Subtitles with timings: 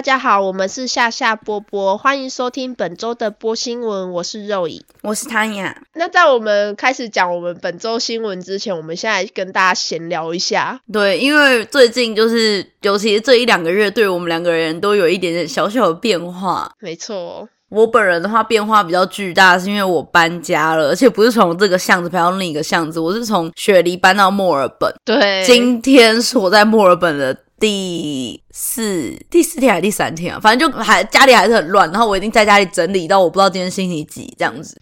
[0.00, 5.76] 大家好，我们是夏夏波波，欢迎收听本周的波新闻，我是肉乙，我是汤雅。
[5.92, 10.80] 那在我们开始讲我们本周新闻之前，我们现在跟大家闲聊一下。
[10.90, 16.72] 对，因为最近就是，尤其是这一两个月，对我们两个人都有一点点小小的变化。
[16.80, 24.90] 没错，我本人的话变化比较巨大，是因为我搬家了，而且不是从这个巷子搬到另一个巷子，我是从雪梨搬到墨尔本。
[25.04, 27.36] 对，今天是我在墨尔本的。
[27.60, 30.40] 第四第四天还是第三天啊？
[30.40, 34.76] 反正就还家里还是很乱，然后我已经在家里整理到我不知道今天星期几这样子，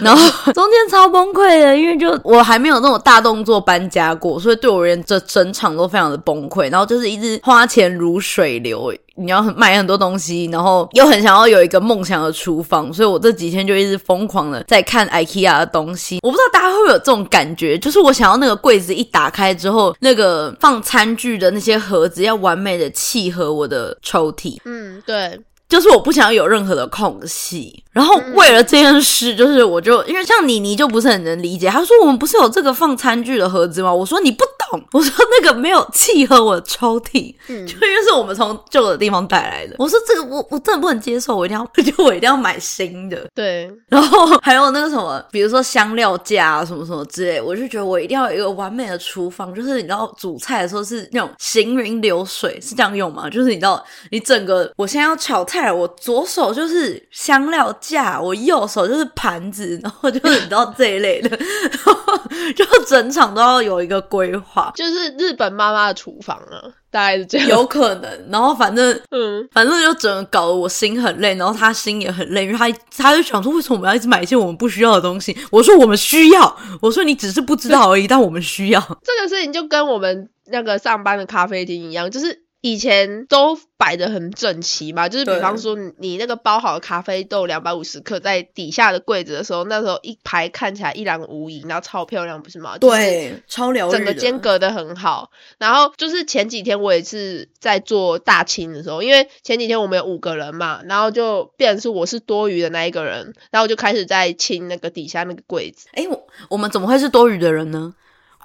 [0.00, 8.92] 然 后中间超崩溃的，因为就我还没有那种大动作搬家过，所以对我而言这整场都非常的崩溃，然后就是一直花钱如水流。
[9.14, 16.18] 你要买很多东西，然后又很想要有一个梦想的厨房，所以我这几天就一直疯狂的在看 IKEA 的东西。
[16.22, 24.58] 我不知道大家会不会有这种感觉，就是我想要那个柜子一打开之后，那个放餐具的那些盒子要完美的契合我的抽屉。
[24.64, 25.38] 嗯，对。
[25.72, 33.90] 就是我不想要有任何的空隙，然后为了这件事，就是我就因为像妮妮就不是很能理解，她说我们不是有这个放餐具的盒子吗？
[33.90, 39.76] 我说你不懂，我说那个没有契合我的抽屉，嗯就因为是我们从旧的地方带来的。
[39.78, 43.26] 我说这个我我真的不能接受，我一定要 就我一定要买新的。
[43.34, 53.30] 对，然后还有那个什么，比如说香料架啊什么什么之类，我就觉得我一定要有一个完美的厨房，就是你知道煮菜的时候是那种行云流水，是这样用吗？
[53.30, 55.61] 就是你知道你整个我现在要炒菜。
[55.70, 62.18] 我左手就是香料架，我右手就是盘子，然后就是你知道这一类的，然 后
[62.56, 67.48] 就整场都要有一个规划，就是日本妈妈的厨房啊，大概是这样。
[67.48, 75.36] 有可能，然后反正嗯，反正就整个搞得我心很累，然后他心也很累，因为他他就想说，为什么我们要一直买一些我们不需要的东西？
[75.50, 78.80] 我说我们需要，我说你只是不知道而已，但我们需要。
[79.02, 83.58] 这个事情就跟我们那个上班的咖啡厅一样，就是以前都。
[83.82, 92.78] 摆的很整齐嘛，就是比方说你那个包好的咖啡豆两百五十克在底下的柜子的时候，那时候一排看起来一览无遗，然后超漂亮，不是吗？
[92.78, 95.32] 对，超疗愈，整个间隔的很好。
[95.58, 105.88] 然后就是前几天我也是在做大清的时候，因为前几天我们有五个人嘛，然后就变成是我是多余的那一个人，然后就开始在清那个底下那个柜子。
[105.94, 107.92] 哎，我我们怎么会是多余的人呢？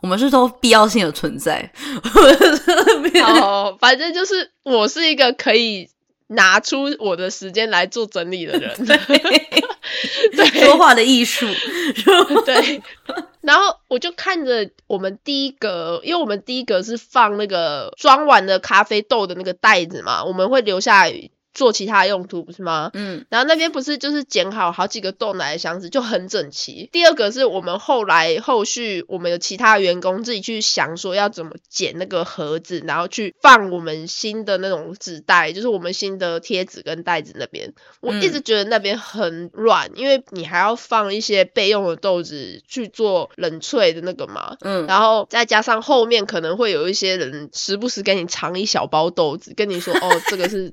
[0.01, 1.71] 我们是说必要性的存在，
[3.41, 5.89] 哦，反正就是我是一个可以
[6.27, 11.45] 拿出我的时间来做整理的人， 对，说话的艺术，
[12.45, 12.81] 对。
[13.41, 21.05] 然后我就看着我们第一格，因为我们第一格是放那个装完的咖啡豆的那个袋子嘛，我们会留下。
[21.57, 22.91] 做其他用途不是吗？
[22.93, 26.87] 嗯，然后那边不是就是捡好好几个豆奶的箱子就很整齐。
[26.93, 37.73] 第二个是我们后来后续我们有其他员工自己去想说要怎么捡那个盒子，然后去放我们新的那种纸袋，就是我们新的贴纸跟袋子那边。
[38.01, 44.55] 我一直觉得那边很乱，因为你还要放一些备用的豆子去做冷萃的那个嘛。
[44.61, 50.71] 嗯，然后再加上后面可能会有一些人时不时给你藏一小包豆子，跟你说 哦这个是。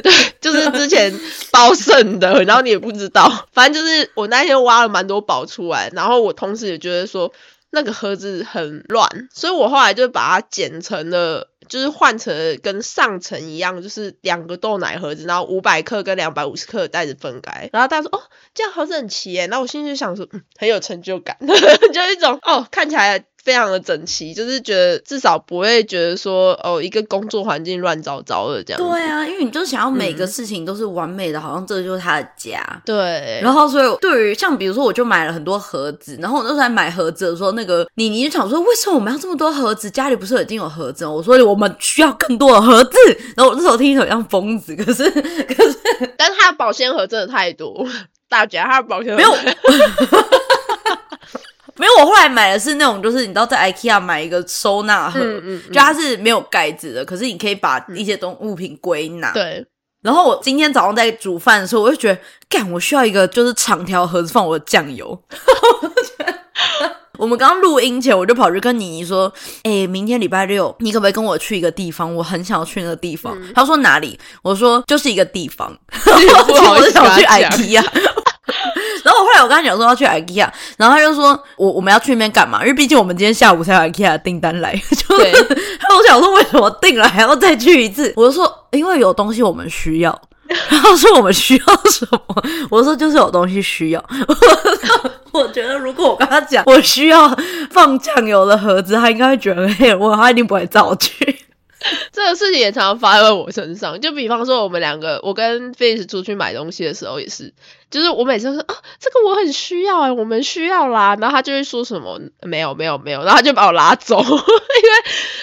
[0.00, 1.12] 对， 就是之前
[1.50, 7.32] 包剩的，然后你也不知道，反正就是我那天挖了蛮多宝出来，然后我同时也觉得说
[7.70, 18.22] 那个盒子很乱，所以我后来就把它剪成了，就是换成跟上层一样，就是两个豆奶盒子，然后五百克跟两百五十克的袋子分开，然后大家说哦，
[18.54, 23.24] 这样好整齐耶，那我心里就想说，嗯，很有成就感， 就一种哦，看起来。
[23.42, 28.82] 非常的整齐，就是觉得至少不会觉得说哦，一个工作环境乱糟糟的这样。
[28.82, 32.60] 对啊，因为你就想要每个事情都是完美的，好像这就是他的家。
[32.84, 33.40] 对。
[33.42, 39.90] 然后所以对于像比如说，我就买了很多盒子，然后我那时候在买盒子的时候，那个你你就想说，为什么我们要这么多盒子？
[39.90, 41.06] 家里不是已经有盒子？
[41.06, 42.98] 我说我们需要更多的盒子。
[43.36, 45.20] 然后我那时候听起来像疯子，可是可
[45.64, 45.76] 是，
[46.16, 47.86] 但是它的保鲜盒真的太多，
[48.28, 49.30] 大家它的保鲜盒没有。
[51.80, 55.18] 没有，我后来买的是那种，就是你知道在 IKEA 买一个收纳盒，
[55.72, 59.32] 就它是没有盖子的，可是你可以把一些东物品归纳。
[59.32, 59.66] 对。
[60.02, 65.18] 然后我今天早上在煮饭的时候，我就觉得，干，我需要一个就是长条盒子放我的酱油。
[67.18, 69.30] 我们刚刚录音前，我就跑去跟妮妮说
[69.64, 72.14] ：“哎，明天礼拜六，你可不可以跟我去一个地方？
[72.14, 74.18] 我很想要去那个地方。”他说哪里？
[74.42, 75.74] 我说就是一个地方。
[76.06, 77.84] 我是 想去 IKEA。
[79.04, 82.60] 然后我后来我跟他讲说要去 IKEA，然后他就说我我们要去那边干嘛？
[82.62, 88.12] 因为毕竟我们今天下午才有 IKEA 的订单来， 就他我想说为什么订了还要再去一次？
[88.16, 90.20] 我就说因为有东西我们需要。
[90.68, 92.20] 然后说我们需要什么？
[92.70, 94.04] 我说就是有东西需要。
[95.30, 97.32] 我觉得如果我跟他讲我需要
[97.70, 101.38] 放酱油的盒子，他应该会觉得很我他一定不会找我去。
[102.12, 104.00] 这个事情也常常发生在我身上。
[104.00, 107.54] 就比方说，我们两个，我跟 Face 出去买东西的时候也是，
[107.90, 114.34] 就是我每次都说啊，这个我很需要哎，我们需要啦，然后他就会说什么没有没有没有，然后他就把我拉走， 因为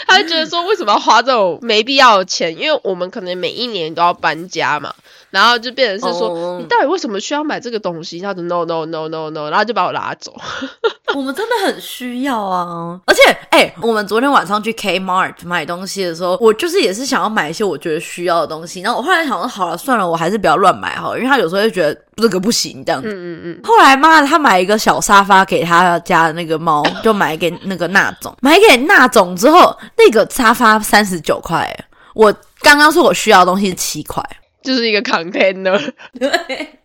[0.08, 2.58] 他就觉得说为什么要花这种没必要的钱？
[2.58, 4.94] 因为我们可能每一年都要搬家嘛。
[5.30, 8.18] 然后就变成是说，你到底为什么需要买这个东西？
[8.22, 10.34] 他说 no no no no no，然后就把我拉走。
[11.14, 12.98] 我们真的很需要啊！
[13.06, 18.80] 而且，哎，我们昨天晚上去 Kmart 买东西的时候，我就是也是想要买一些我觉得需要的东西。
[18.80, 23.08] 然后我后来想说，好了，算了，我还是不要乱买好，因为他有时候就觉得这个不行这样子。
[23.10, 23.60] 嗯嗯嗯。
[23.64, 31.68] 后来妈，他买一个小沙发给他家的那个猫， 就买给那个那种，买给那种之后，那个沙发三十九块，
[32.14, 34.24] 我刚刚说我需要的东西是七块。
[34.64, 35.80] 就是一个 container，
[36.20, 36.80] 对。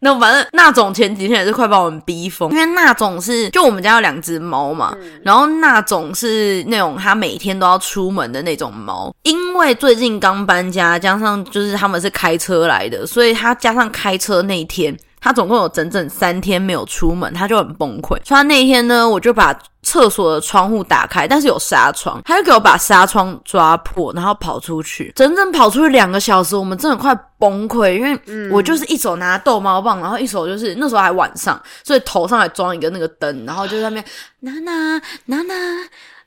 [0.00, 14.96] 那反正那种前几天也是快把我们逼疯，因为那种是就我们家有两只猫嘛，然后那种是那种它每天都要出门的那种猫，因为最近刚搬家，加上就是他们是开车来的，所以它加上开车那一天。
[15.20, 18.18] 他总共有整整三天没有出门，他就很崩溃。
[18.24, 34.04] 所以那一天呢，我就把厕所的窗户打开，但是有纱窗，他就给我把纱窗抓破，然后跑出去，整整跑出去两个小时，我们真的快崩溃，因为我就是一手拿逗猫棒，然后一手就是那时候还晚上，所以头上还装一个那个灯，然后就在那边
[34.40, 35.54] 娜娜娜娜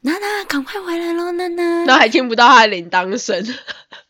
[0.02, 3.44] 娜娜，赶快回来喽，娜娜，然后还听不到他的铃铛声。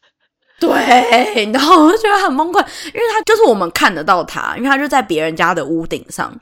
[0.59, 6.33] 对，然后我就觉得很崩溃，因为他就是我们看得到他，因为他就在别人家的屋顶上，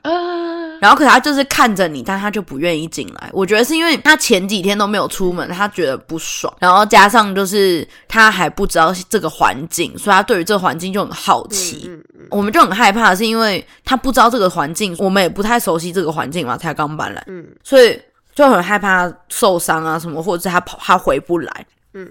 [0.80, 3.30] 然后可是他就是看着你，但他就不愿意进来。
[3.32, 11.88] 我觉得是因为他前几天都没有出门，他觉得不爽，然后加上就是他还不知道这个环境，所以他对于这个环境就很好奇。
[12.30, 17.98] 我们就很害怕，是因为他不知道这个环境，我们也不太熟悉这个环境嘛，才刚搬来，嗯，所以
[18.34, 22.06] 就很害怕受伤啊什么，或者是他跑他回不来，嗯。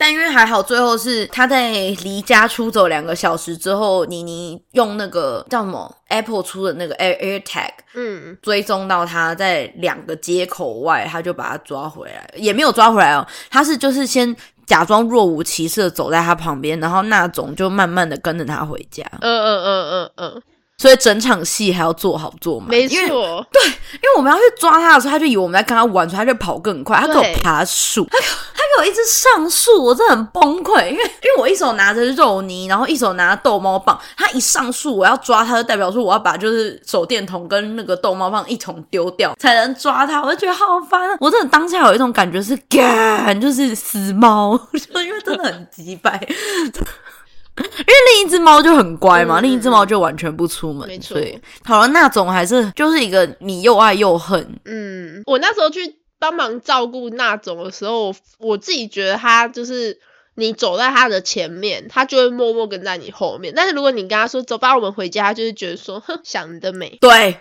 [0.00, 19.04] 但因为还好，最后是他在离家出走两个小时之后，妮妮用那个叫什么 Apple 出的那个 Air Air Tag，嗯，追踪到他在两个街口外，他就把他抓回来，也没有抓回来哦，他是就是先假装若无其事的走在他旁边，然后那种就慢慢的跟着他回家。
[19.20, 20.42] 嗯嗯嗯嗯嗯。
[20.80, 22.96] 所以整场戏还要做好做满，没错。
[23.52, 26.98] 对，因为我们要去抓他的时候，他就以为我们在跟他玩，所以他就跑更快。
[26.98, 30.88] 他给我爬树，他他给我一直上树，我真的很崩溃。
[30.88, 41.14] 因为因为我一手拿着肉泥，然后一手拿逗猫棒，他一上树，我要抓他，就代表说我要把就是手电筒跟那个逗猫棒一同丢掉才能抓他，我就觉得好烦。
[41.20, 46.26] 我真的当下有一种感觉是，干就是死猫， 就因为真的很急败。
[47.62, 50.86] 因为另一只猫就很乖嘛，另一只猫就完全不出门。
[50.88, 51.16] 没错，
[51.64, 54.58] 好了，那种还是就是一个你又爱又恨。
[54.64, 59.98] 嗯，我那时候去帮忙照顾那种的时候，我自己觉得它就是
[60.34, 63.52] 你走在它的前面，它就会默默跟在你后面。
[63.56, 66.98] 但是如果你跟它说走吧，我们回家，他就是觉得说哼，想得美。
[67.00, 67.36] 对，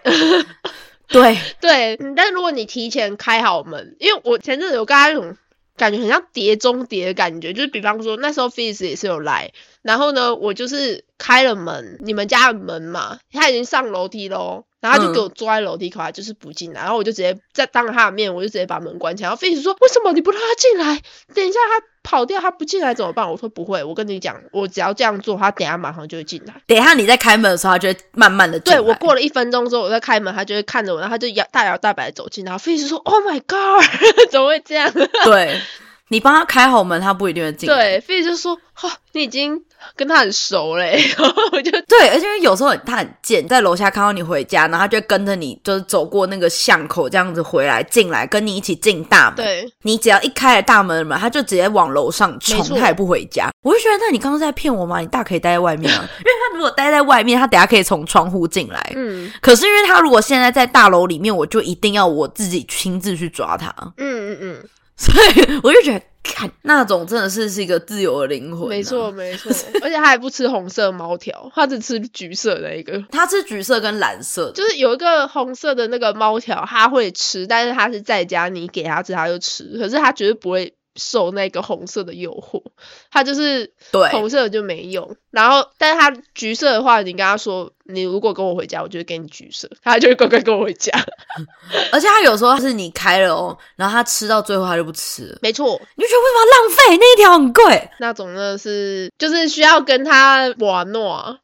[1.08, 2.00] 对 对。
[2.16, 5.36] 但是如果你提前开好门，因为我前阵子有跟他那种。
[5.80, 19.30] 感觉很像碟中谍的感觉，就是比方说那时候菲斯也是有来，然后呢，我就是开了门，你们家的门嘛，他已经上楼梯喽，然后他就给我坐在楼梯口，就是不进来，然后我就直接在当着他的面，我就直接把门关起来。
[19.30, 21.02] 然后 Fizz 说：“为什么你不让他进来？
[21.34, 26.54] 等一下他跑掉，他不进来怎么办？”我说：“不会，我跟你讲，我只要这样做，他等下马上就会进来。
[26.66, 28.60] 等一下你在开门的时候，他就会慢慢的。
[28.62, 33.86] 对我过了一分钟之后，我在开门，他就会看着我，然后他就摇大摇大摆走进，然后 Fizz 说：“Oh my god，
[34.32, 34.92] 怎么会这样？”
[35.26, 35.62] 对。
[36.12, 37.70] 你帮他开好门，他不一定会进。
[37.70, 39.64] 对，菲就说：“哈，你已经
[39.96, 49.38] 跟他很熟嘞。”然后我就对，而且有时候他很贱，在楼下看到你回家，然后他就跟着你，就是走过那个巷口这样子回来进来，跟你一起进大门。
[49.38, 53.50] 对，你只要一开了大门嘛，他就直接往楼上冲，他也不回家。
[53.62, 55.00] 我就觉得，那你刚刚在骗我吗？
[55.00, 58.94] 你大可以待在外面啊，因为他如果待在外面，他等下可以从窗户进来。
[58.96, 63.74] 嗯，可是因为他如果现在在大楼里面，我就一定要我自己亲自去抓他。
[63.98, 64.70] 嗯嗯嗯。
[64.96, 68.68] 所以 我就觉得，看那种真的是是一个自由的灵魂。
[68.68, 73.04] 没错，没错， 而且他还不吃红色猫条，他只吃橘色的一个。
[73.12, 80.74] 他吃橘色跟蓝色，就是有一个红色的那个猫条，他会吃，但是他是在家你给他吃他就吃，可是他绝对不会。
[81.00, 82.62] 受那个红色的诱惑，
[83.12, 85.16] 他就是对红色就没用。
[85.32, 90.92] 然后，但是他橘色的话，你跟他说，你如果跟我回家，我就会给你橘色，他就会乖乖跟我回家。
[91.92, 95.38] 而且他有时候是你开了哦，然后他吃到最后他就不吃。
[95.42, 97.90] 没错，你就觉得为什么浪费那一条很贵？
[98.00, 101.40] 那种呢是就是需要跟他玩诺。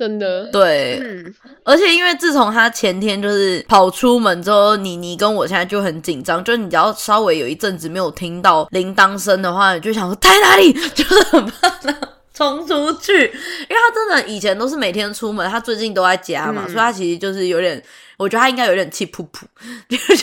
[0.00, 0.46] 真的。
[0.46, 11.94] 对，嗯，而且因为自从他前天就是跑出门之后，妮妮跟我现在就很紧张，就是你只要稍微有一阵子没有听到铃铛声的话，你就想说在哪里，就是很怕他
[12.32, 17.82] 冲出去，因为他真的以前都是每天出门，他最近都在家嘛，嗯所以他其实就是有点。
[18.16, 19.44] 我觉得他应该有点气噗噗，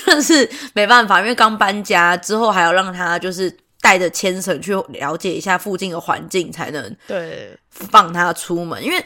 [0.05, 3.51] 就是没办法，因为刚搬家之后，还要让他就是
[3.87, 9.01] 带着牵绳去了解一下附近的环境，才能对，放他出门，因为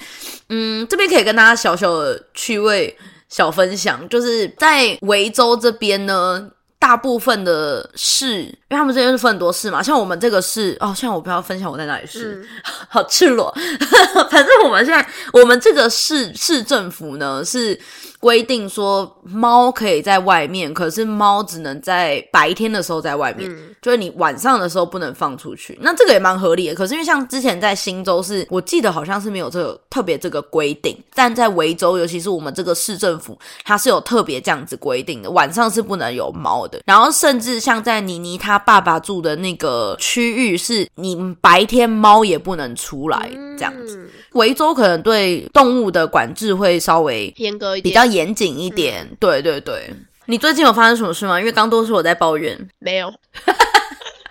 [0.50, 2.98] 嗯，这边可以跟大家小小的趣味
[3.30, 6.50] 小分享，就是在维州这边呢。
[6.82, 13.54] 大部分的市，因为他们这边是分很多市嘛，像我们这个市哦，像我不要分享我在哪里市，嗯好赤裸。
[14.32, 17.80] 反正我们现在我们这个市市政府呢是
[18.22, 25.76] 规定说猫可以在外面，可是猫只能在白天的时候在外面，嗯就是你晚上的时候不能放出去。
[25.82, 26.76] 那这个也蛮合理的。
[26.76, 36.80] 可是因为像之前在新州是，我记得好像是没有这个特别这个规定，但在维州，尤其是我们这个市政府，它是有特别这样子规定的，晚上是不能有猫的。
[36.86, 44.11] 然后甚至像在妮妮她爸爸住的那个区域，是你白天猫也不能出来这样子。
[44.34, 49.06] 嗯维州可能对动物的管制会稍微严格一点，比较严谨一点。
[49.20, 49.94] 对对对，
[50.28, 51.38] 你最近有发生什么事吗？
[51.40, 52.58] 因为刚都是我在抱怨。
[52.80, 53.14] 没有，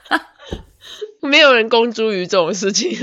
[1.21, 2.97] 没有人公诸于这种事情。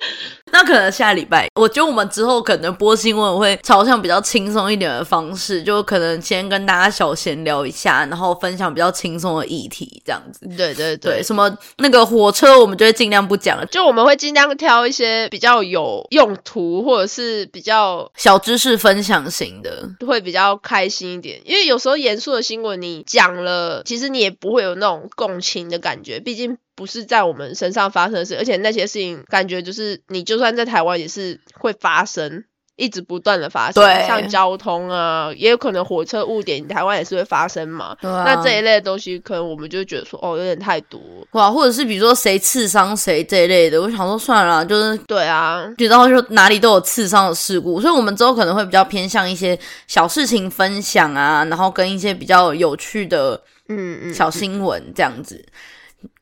[0.52, 10.46] 那可能下礼拜，我觉得我们之后可能播新闻会朝向比较轻松一点的方式，就可能先跟大家小闲聊一下，然后分享比较轻松的议题，这样子。
[10.56, 19.88] 对对对，什么那个火车，我们就会尽量不讲了，就我们会尽量挑一些比较有用途，或者是比较小知识分享型的。
[20.06, 21.40] 会比较开心一点。
[21.44, 32.44] 因为有时候严肃的新闻你讲了，其实你也不会有那种共情的感觉，毕竟不是在我们身上发生的事，而且那些事情感觉就是你就算在台湾也是会发生。
[32.76, 37.94] 一直不断的发生，对像交通啊，也有可能火车误点，台湾也是会发生嘛。
[38.00, 40.98] 对啊那这一类的东西，可能我们就觉得说，哦，有点太多。
[41.32, 55.44] 哇，或者是比如说谁刺伤谁这一类的，我想说算了，就是对啊，然后就哪里都有刺伤的事故，所以我们之后可能会比较偏向一些小事情分享啊，然后跟一些比较有趣的嗯嗯，小新闻这样子。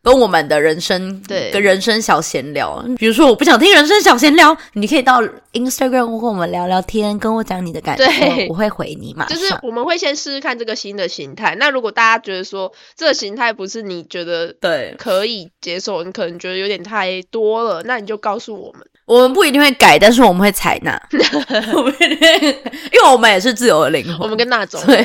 [0.02, 5.20] 跟我们的人生对跟人生小闲聊，比如说我不想听人生小闲聊，你可以到
[5.52, 9.26] Instagram 跟我们聊聊天，跟我讲你的感受对，我会回你嘛。
[9.26, 11.54] 就是我们会先试试看这个新的形态。
[11.58, 18.80] 那如果大家觉得说这个形态不是你觉得对，可以接受，你可能觉得有点太多了，那你就告诉我们。
[19.04, 24.18] 我们不一定会改，但是我们会采纳， 因为我们也是自由的灵魂。
[24.20, 25.02] 我们跟那种对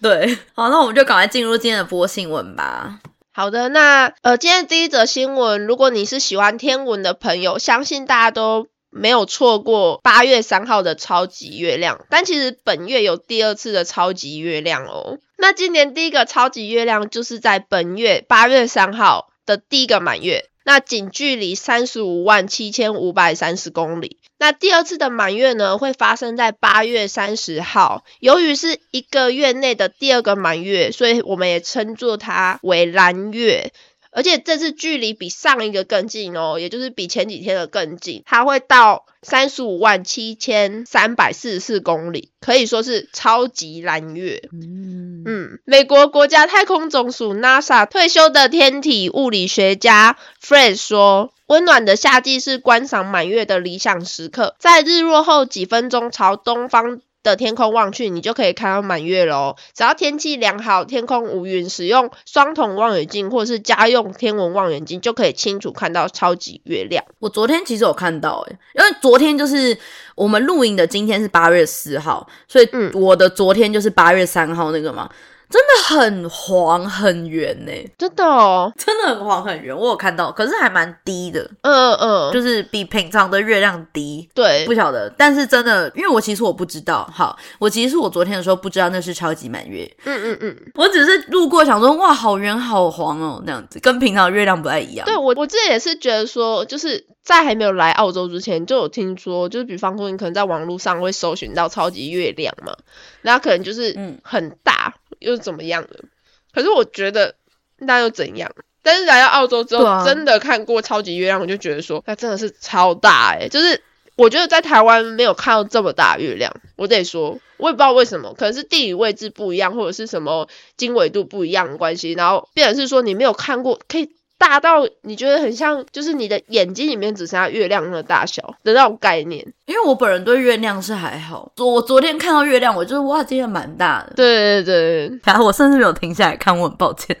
[0.00, 2.98] 对，好，那我们就赶快进入今天的播新闻吧。
[3.34, 12.04] 好的，那呃，今天第一则新闻，如果你是喜欢天文的朋友，相信大家都没有错过八月三号的超级月亮。
[12.10, 15.18] 但其实本月有第二次的超级月亮哦。
[15.38, 24.18] 那今年第一个超级月亮就是在本月八月三号的第一个满月，那仅距离三十五万七千五百三十公里。
[24.42, 28.02] 那第二次的满月呢，会发生在八月三十号。
[28.18, 33.72] 由于是一个月内的第二个满月，所以我们也称作它为蓝月。
[34.10, 44.42] 而且这次距离比上一个更近哦，也就是比前几天的更近，它会到三十五万七千三百四十四公里，可以说是超级蓝月。
[44.52, 57.02] 嗯，嗯，美国国家太空总署 NASA 退休的天体物理学家 Fred 说，温暖的夏季是观赏满月的理想时刻，在日落后几分钟朝东方。
[57.24, 59.54] 的天空望去，你就可以看到满月喽。
[59.76, 67.04] 只要天气良好，天空无云，使用双筒望远镜或是家用天文望远镜，就可以清楚看到超级月亮。
[67.20, 69.78] 我昨天其实有看到、欸，因为昨天就是
[70.16, 75.08] 我们录影的，今天是八月四号，所以嗯我的昨天就是八月三号那个嘛，
[75.52, 84.26] 真的很黄很圆呢、真的哦，真的很黄很圆，我有看到，可是还蛮低的，嗯嗯，就是比平常的月亮低。
[84.34, 84.64] 对。
[84.64, 95.04] 不，晓得，但是真的，因为我其实我不知道，好，我其实是我昨天的时候不知道那是超级满月，嗯嗯嗯，我只是路过想说，哇，好圆好黄哦，那样子，跟平常的月亮不太一样。
[95.04, 102.74] 对我我之前也是觉得说，就是在还没有来澳洲之前，就有听说，就是比方说你可能在网络上会搜寻到超级月亮嘛，
[103.20, 104.18] 然后可能就是嗯。
[104.24, 106.04] 很大又怎么样的，
[106.52, 107.34] 可是我觉得
[107.78, 108.54] 那又怎样？
[108.82, 113.80] 但是来到澳洲之后，啊真的看过超级月亮，我就觉得说，那真的是超大诶、就是
[114.16, 124.10] 我觉得在台湾没有看到这么大月亮，我得说，我也不知道为什么，可能是地理位置不一样，或者是什么经纬度不一样的关系，然后变成是说你没有看过，可以
[124.42, 129.40] 大到你觉得很像，就是你的眼睛里面只剩下月亮的大小的那种概念。
[129.66, 134.14] 因为我本人对月亮是还好，我昨天看到月亮，我就是哇，今天蛮大的。
[134.16, 137.16] 对对对，然后我甚至没有停下来看，我很抱歉。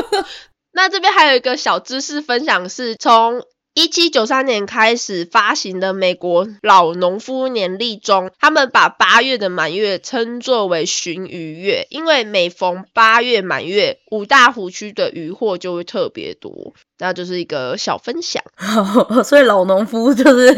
[0.72, 3.42] 那这边还有一个小知识分享，是从。
[3.74, 16.72] 一七九三年开始发行的美国老农夫年历中，他们把八月的满月称作为鲟鱼月，因为每逢八月满月，五大湖区的渔获就会特别多。
[17.00, 18.40] 那就是一个小分享。
[19.24, 20.54] 所以老农夫就是，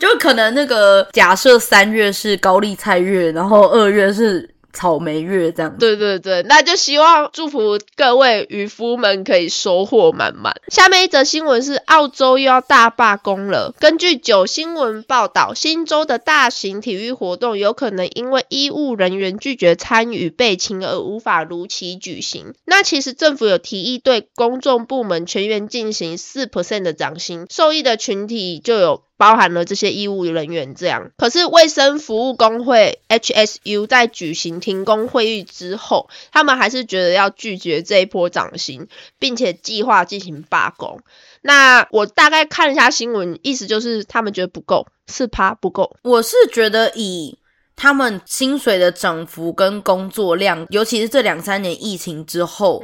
[0.00, 4.56] 就可能那个假设三月是高丽菜月，然后二月是。
[4.78, 10.54] 草莓月这样，对对对，那就希望祝福各位渔夫们可以收获满满。
[10.68, 13.74] 下面一则新闻是澳洲又要大罢工了。
[13.80, 22.54] 根据九新闻报道，新州的大型体育活动有可能因为医务人员拒绝参与备勤而无法如期举行。
[22.64, 29.07] 那其实政府有提议对公众部门全员进行四 percent 的涨薪，受益的群体就有。
[29.18, 31.10] 包含了这些医务人员，这样。
[31.18, 41.00] 可是卫生服务工会 HSU 在举行停工会议之后，他们还是觉得要拒绝这一波涨薪，并且计划进行罢工。
[41.42, 45.96] 那我大概看一下新闻，意思就是他们觉得不够，四趴不够。
[46.02, 47.36] 我是觉得以
[47.76, 52.82] 他们薪水的涨幅跟工作量，尤其是这两三年疫情之后。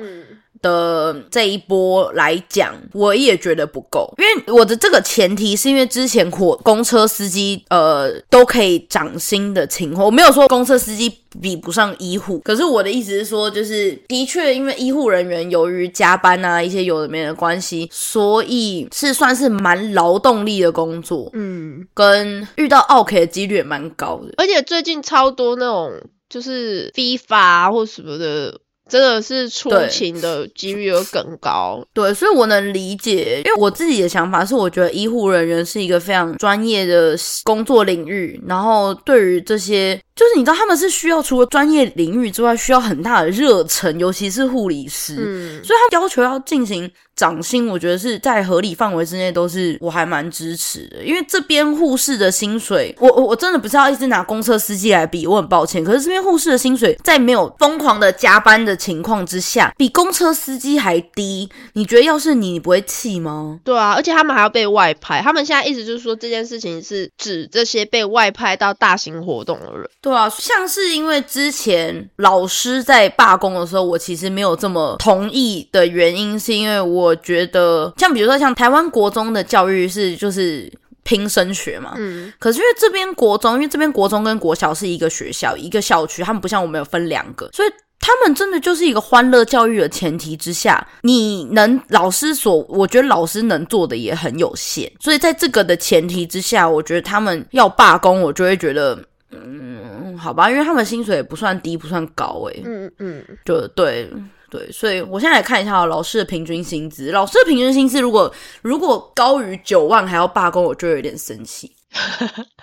[0.64, 25.92] 的这一波来讲，我也觉得不够，因为我的这个前提是因为之前火公车司机呃都可以涨薪的情况，我没有说公车司机比不上医护，可是我的意思是说，就是的确因为医护人员由于加班啊一些有的没的关系，所以是算是蛮劳动力的工作，嗯，跟遇到 OK 的几率也蛮高的，而且最近超多那种
[26.30, 28.60] 就是 FIFA 或什么的。
[28.88, 40.00] 真的是出勤的几率有更高，对，所以我能理解，因为我自己的想法是，我觉得医护人员是一个非常专业的工作领域，然后对于这些。
[40.14, 51.02] 就是你知道他们是需要除了专业领域之外，需要很大的热忱，尤其是护理师，所以他要求要进行涨薪，我觉得是在合理范围之内，都是我还蛮支持的。
[51.02, 55.82] 因为这边护士的薪水，我我我真的不是要一直拿公车司机来比，我很抱歉。
[55.82, 61.48] 可是这边护士的薪水在没有疯狂的加班的情况之下，比公车司机还低。
[61.72, 63.58] 你觉得要是你，你不会气吗？
[63.64, 69.90] 对啊，而且他们还要被外派，他们现在一直就是说这件事情是指这些被外派到大型活动的人。
[70.04, 80.70] 对啊，像是因为之前老师在罢工的时候，我其实没有这么同意的原因，是因为我觉得，像比如说像台湾国中的教育是就是
[81.04, 99.02] 拼升学嘛，嗯，可是因为这边国中，因为这边国中跟国小是一个学校一个校区，他们不像我们有分两个，所以他们真的就是一个欢乐教育的前提之下，你能老师所，我觉得老师能做的也很有限，所以在这个的前提之下，我觉得他们要罢工，我就会觉得。
[99.42, 104.10] 嗯，好吧，因为他们薪水也不算低，不算高，哎，嗯嗯，就对
[104.50, 111.72] 对，所以我现在来看一下老师的平均薪资，老师的平均薪资如果如果高于九万还要罢工，我就有点生气，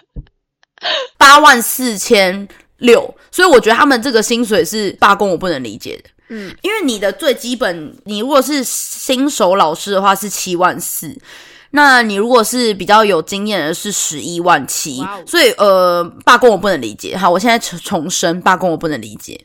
[1.17, 11.15] 八万四千六，所以我觉得他们这个薪水是罢工，我不能理解的，嗯，因为你的最基本，你如果是新手老师的话是七万四。
[11.71, 17.15] 那你如果是比较有经验的，是十一万七，所以呃，罢工我不能理解。
[17.15, 19.39] 好，我现在重重申，罢工我不能理解。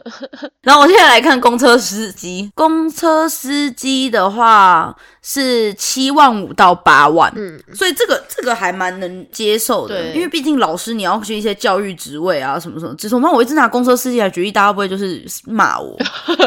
[0.62, 12.94] 然后我现在来看公车司机，公车司机的话是七万五到八万，嗯，所以这个这个还蛮能接受的，因为毕竟老师你要去一些教育职位啊，什么什么。
[12.96, 15.96] 只是我我一直拿公车司机来举例，大家不会就是骂我？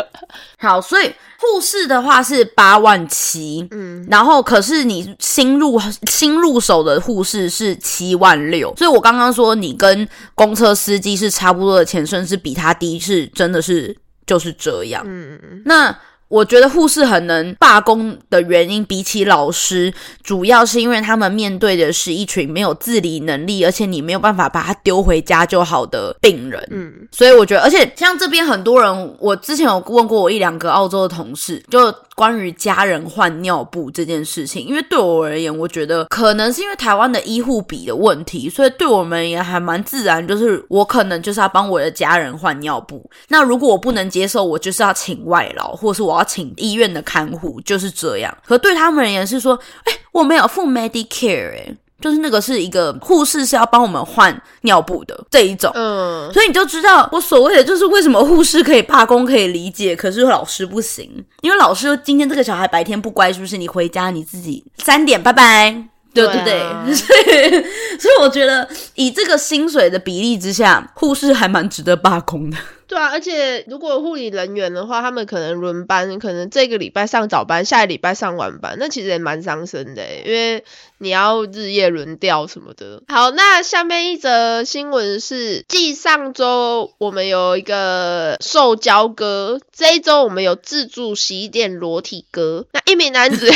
[0.59, 1.11] 好，所以。
[1.37, 15.97] 护士的话是八万七，嗯，然后可是你新入新入手的护士是七万六，所以我刚刚说你跟公车司机是差不多的钱，甚至比他低，是真的是就是这样，嗯嗯，那。
[16.35, 26.61] 我觉得护士很能罢工的原因，比起老师，主要是因为他们面对的是一群没有自理能力，而且你没有办法把他丢回家就好的病人。
[26.71, 31.93] 嗯，所以我觉得，而且像这边很多人，我之前有问过我一两个澳洲的同事，就。
[32.15, 43.03] 关于家人换尿布这件事情，因为对我而言，我觉得可能是因为台湾的医护比的问题，所以对我们也还蛮自然，就是我可能就是要帮我的家人换尿布。
[43.27, 48.37] 那如果我不能接受，我就是要请外劳，或是我要请医院的看护，就是这样。
[48.45, 51.77] 可对他们而言是说，哎，我没有付 Medicare，哎。
[52.01, 61.09] 就是那个是一个护士是要帮我们换尿布的这一种，嗯，所以你就知道我所谓的就是为什么护士可以罢工可以理解，可是老师不行，
[61.41, 63.55] 因为老师今天这个小孩白天不乖，是不是？
[63.55, 65.73] 你回家你自己三点拜拜。
[66.13, 67.49] 对对对，所以
[67.97, 72.57] 所以我觉得以这个薪水的比例之下，护士还蛮值得罢工的。
[72.87, 80.63] 对啊，而且如果护理人员的话，他们可能轮班，可能这个礼拜上早班，下个礼拜上晚班，那其实也蛮伤身的，因为
[80.99, 83.01] 你要日夜轮调什么的。
[83.07, 93.51] 好，那下面一则新闻是，继上周我们有一个受教哥，这一周我们有自助洗衣店裸体哥，那一名男子。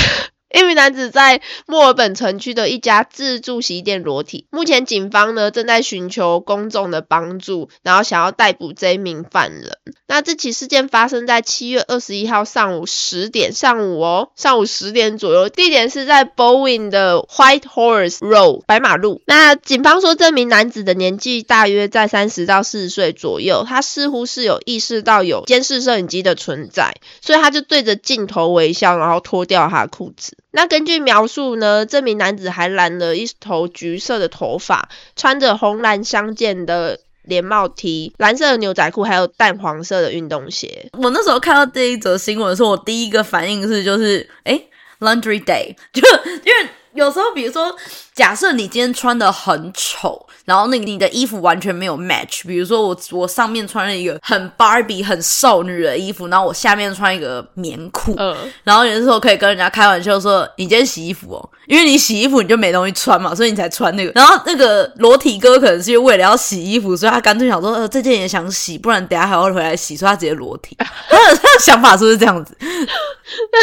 [0.51, 9.77] 一名男子在墨尔本城区的一家自助洗衣店裸体，目前警方呢正在寻求公众的帮助，然后想要逮捕这一名犯人。
[10.07, 19.21] 那这起事件发生在七月二十一号上午十点，上午哦，上午十点左右，地点是在 Bowen 的 White Horse Road 白马路。
[19.27, 30.37] 那警方说，这名男子的年纪大约在三十到四十岁左右，他似乎是有意识到有监视摄影机的存在，所以他就对着镜头微笑，然后脱掉他的裤子。
[30.51, 40.89] 那根据描述呢，这名男子还染了一头橘色的头发，穿着红蓝相间的连帽 T、蓝色的牛仔裤，还有淡黄色的运动鞋。
[40.93, 44.59] 我那时候看到这一则新闻的时候，我第一个反应是就是哎
[44.99, 46.01] ，Laundry Day，就
[46.43, 47.75] 因为有时候比如说，
[48.13, 50.27] 假设你今天穿的很丑。
[50.49, 64.11] 然后那个你的衣服完全没有 match，比如说我我上面穿了一个很 Barbie 很少女的衣服，然后我下面穿一个棉裤，嗯，然后有的时候可以跟人家开玩笑说你今天洗衣服哦，因为你洗衣服你就没东西穿嘛，所以你才穿那个。
[64.15, 70.75] 然后那个裸体哥可能是为了要洗衣服，所以他干脆想说呃这件也想洗，不然等下还要回来洗，所以他直接裸体。
[70.81, 72.57] 他的想法是不是这样子？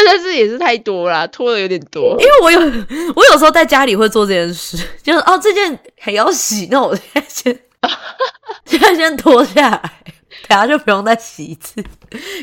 [0.07, 2.15] 但是也是太多了，脱的有点多。
[2.17, 2.59] 因为我有
[3.13, 6.69] 我有时候在家里会做这件事，就是哦这件还要洗。
[6.77, 7.59] 那我现在先，
[8.63, 9.91] 现在先脱下来，
[10.47, 11.83] 等下就不用再洗一次。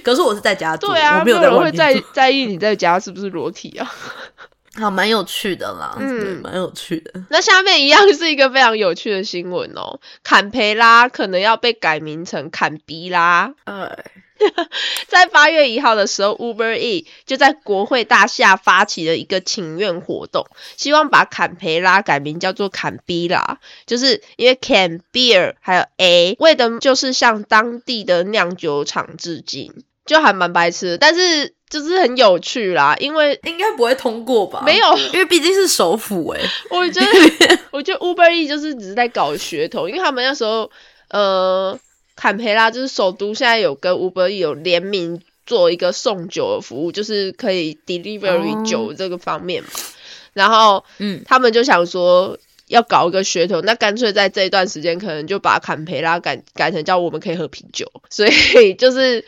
[0.02, 3.88] 可是我是在家做，对啊，我没有人会在在意你在家是不是裸体啊？
[4.74, 7.12] 好，蛮有趣的啦，嗯，蛮有趣的。
[7.30, 13.54] 那下面一样是一个非常有趣的新闻哦，坎培拉可能要被改名成坎比拉。
[13.66, 13.96] 哎。
[15.06, 29.72] 在八月一号的时候，Uber E 就在国会大厦发起了一个请愿活动，希望把坎培拉改名叫做坎比拉，就是因为 Can Beer 还有 A 为的就是向当地的酿酒厂致敬，
[30.04, 34.62] 就还蛮白痴，但是就是很有趣啦，因为应该不会通过吧？
[34.66, 36.40] 没有，因为毕竟是首府哎。
[36.70, 40.70] 我觉得， 我觉得 Uber E 就是只是在搞噱头，因为他们那时候
[41.10, 41.78] 呃。
[42.16, 49.68] 坎培拉就是首都，现在有跟 Uber 有联名做一个送酒的服务，就是可以 delivery 酒这个方面嘛。
[50.32, 57.86] 然后，嗯，他们就想说要搞一个噱头，那干脆在这一段时间，可能就把坎培拉改改成叫我们可以喝啤酒。
[58.10, 59.24] 所以 就是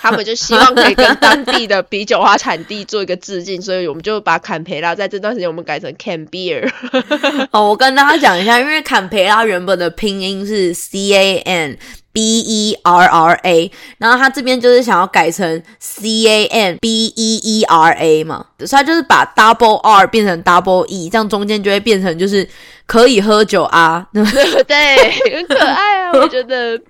[0.00, 6.70] 他们就希望可以跟当地的啤酒花产地做一个致敬，所以我们就把坎培拉在这段时间我们改成 Can Beer。
[7.50, 11.78] 哦，我跟大家讲一下，因为坎培拉原本的拼音是 C A N。
[12.16, 20.06] B E R R A，然后他这边就是想要改成 C A N B E E R A 嘛，所以他就是把 double R
[20.06, 22.48] 变成 double E，这样中间就会变成就是
[22.86, 24.24] 可以喝酒啊，对
[24.64, 24.96] 对？
[25.36, 26.80] 很可爱啊， 我觉得，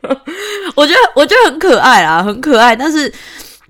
[0.76, 3.12] 我觉得我觉得很可爱啊，很可爱，但是。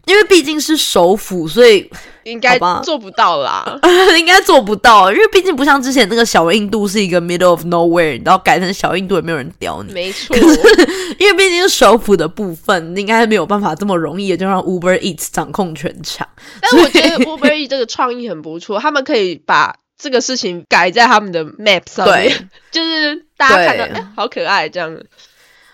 [0.07, 1.91] 因为毕竟是首府，所以
[2.27, 3.79] 应该做不到啦。
[4.19, 9.93] 应该做不到，因为毕竟不像之前那个小印度是一个 middle of nowhere，然后改成小印度也没有人屌你。
[9.93, 10.37] 没错，
[11.19, 16.27] 因为毕竟是首府的部分，应该没有办法这么容易的就让 Uber Eats 掌控全场。
[16.61, 24.97] 但我觉得 Uber Eats 这个创意很不错，他们可以把这个事情改在他们的 map 上面， 就是大家看到哎，好可爱这样。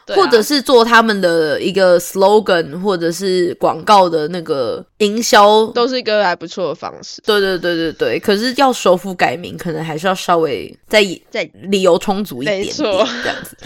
[0.09, 7.23] 或者是做他们的一个 slogan，或者是广告的那个营销，都是一个还不错的方式。
[7.25, 13.57] 对对对对对，可是要首府改名，可能还是要稍微再再理由充足一点，没错，这样子。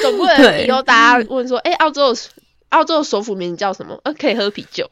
[0.00, 2.14] 总不能以后大家问说，哎，澳洲
[2.68, 3.98] 澳洲首府名叫什么？
[4.04, 4.88] 呃，可以喝啤酒。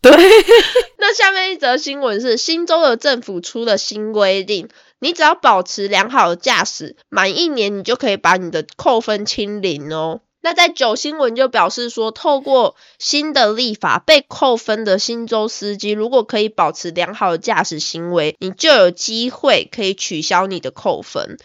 [0.00, 0.12] 对。
[0.98, 4.68] 那下面一则新闻是，新州的政府出了新规定。
[4.98, 10.20] 你只要保持良好的驾驶，满一年你就可以把你的扣分清零哦。
[10.40, 21.36] 那在九新闻就表示说，透过新的立法，被扣分的新州司机如果可以保持良好的驾驶行为，你就有机会可以取消你的扣分。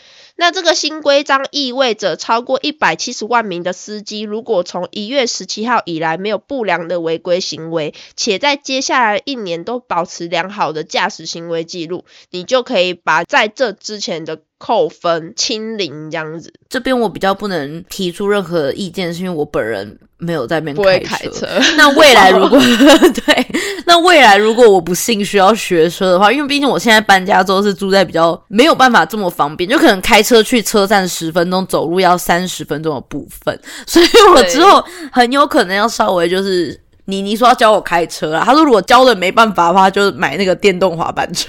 [0.41, 16.51] 那这个新规章意味着，超过一百七十万名的司机，如果从一月十七号以来没有不良的违规行为，且在接下来一年都保持良好的驾驶行为记录，你就可以把在这之前的扣分清零，这样子。
[16.67, 21.45] 这边我比较不能提出任何意见，是因为我本人没有在那边开车，
[21.77, 22.59] 那未来如果
[23.13, 23.45] 对，
[23.85, 41.47] 那未来如果我不幸需要学车的话，因为毕竟我现在搬家之后是住在比较没有办法这么方便，就可能开车去车站十分钟，走路要三十分钟的部分，所以我之后很有可能要稍微就是妮妮说要教我开车啦，他说如果教的没办法的话，就买那个电动滑板车，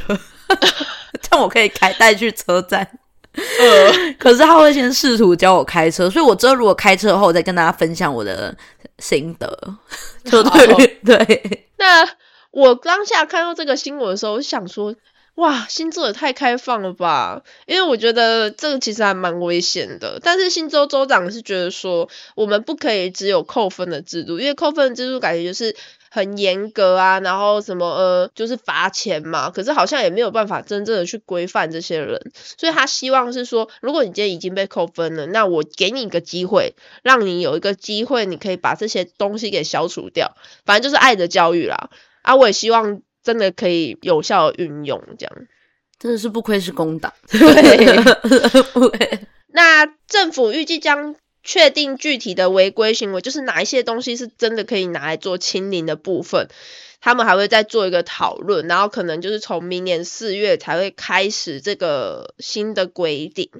[1.21, 2.87] 这样我可以开带去车站。
[3.35, 8.55] 呃，可是他会先试图教我开车，所以我之后如果开车后，我再跟大家分享我的
[8.99, 9.59] 心得。
[10.31, 12.07] 就对好对，那
[12.53, 14.95] 我当下看到这个新闻的时候，我想说，
[15.37, 17.43] 哇，新州也太开放了吧！
[17.67, 20.21] 因为我觉得这个其实还蛮危险的。
[20.23, 25.75] 但是新州州长是觉得说，我们不可以只有扣分的制度，因为扣分的制度感觉就是
[26.11, 29.49] 很严格啊，然后什么呃，就是罚钱嘛。
[29.49, 32.21] 可是好像也没有办法真正的去规范这些人，
[32.59, 40.37] 所以他希望是说，如果你今天已经被扣分了，那我给你一个机会，让你有一个机会，你可以把这些东西给消除掉。
[40.67, 41.89] 反正就是爱的教育啦。
[42.23, 45.37] 啊，我也希望真的可以有效地运用这样。
[45.99, 47.13] 真的是不愧是工党。
[47.29, 49.21] 对，
[49.53, 56.49] 那政府预计将确定具体的违规行为，就是哪一些东西是真的可以拿来做清零的部分。
[57.01, 63.51] 他们还会再做一个讨论，然后可能就是从明年四月才会开始这个新的规定。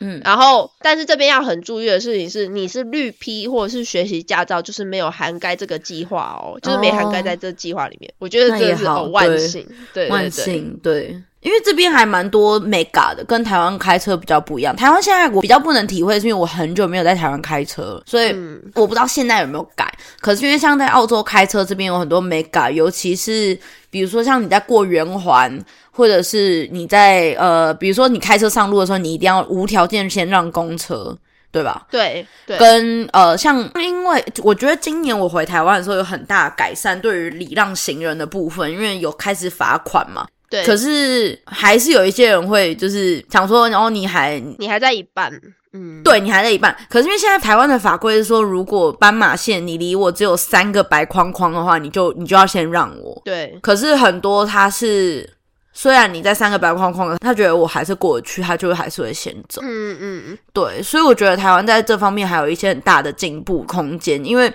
[0.00, 8.12] 嗯，然后，但是这边要很注意的事情是，你是绿批或者是学习驾照，就是没有涵盖这个计划哦，就是没涵盖在这计划里面。
[8.18, 11.22] 我觉得这是很万幸，对对万对，幸对。
[11.42, 14.76] 因为这边还蛮多 mega 的，跟台湾开车比较不一样。
[14.76, 19.90] 台湾现在我比较不能体会，是因为我很久没有在台湾开车了，所以嗯我不知道现在有没有改。
[20.20, 25.58] 可是因为像在澳洲开车这边有很多 mega，尤其是比如说像你在过圆环，
[25.90, 31.16] 或者是你在呃，比如说你开车上路的时候，你一定要无条件先让公车，
[31.50, 31.86] 对吧？
[31.90, 40.26] 对对，跟呃，像因为我觉得今年我回台湾的时候有很大的改善，对于礼让行人的部分，因为有开始罚款嘛。
[40.50, 45.32] 对，可是还是有一些人会就是想说，然后你还你还在一半，
[45.72, 46.76] 嗯，对你还在一半。
[46.88, 53.22] 可是因为现在台湾的法规是说，如果斑马线你离我只有三个白框框的话，你就你就要先让我。
[53.24, 55.30] 对可是很多他是
[55.72, 59.62] 虽然你在三个白框框，他觉得我还是过得去，他就还是会先走。
[59.62, 64.52] 嗯嗯嗯，对，所以我觉得台湾在这方面还有一些很大的进步空间，因为。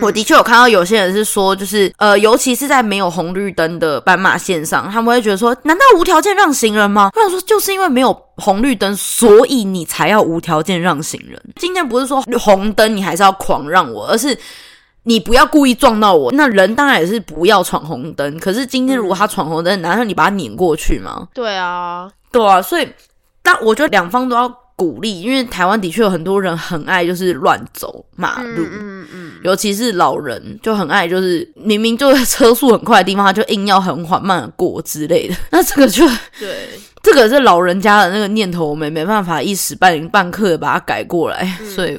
[0.00, 7.10] 我的确有看到有些人是说，就是呃，尤其是在没有红绿灯的斑马线上，他们会觉得说，难道无条件让行人吗？
[7.14, 11.40] 我想说，就是因为没有红绿灯，所以你才要无条件让行人。
[11.56, 14.36] 今天不是说红灯你还是要狂让我，而是
[15.04, 16.32] 你不要故意撞到我。
[16.32, 21.28] 那人当然也是不要闯红灯，可是今天如果他闯红灯，难道你把他撵过去吗？
[21.32, 22.88] 对啊，对啊，所以
[23.42, 28.64] 但我觉得两方都要鼓励，因为台湾的确有很多人很爱就是乱走马路。
[28.64, 35.34] 嗯嗯嗯，尤其是老人就很爱，就是明明就是车速很快的地方，他就硬要很缓慢的过之类的。
[35.50, 36.04] 那这个就
[36.40, 36.68] 对，
[37.02, 41.46] 这个是老人家的那个念头，我们没办法一时半半刻的把它改过来。
[41.74, 41.98] 所以，